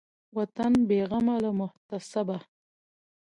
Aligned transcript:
وطن 0.37 0.73
بېغمه 0.87 1.35
له 1.43 1.51
محتسبه 1.59 2.37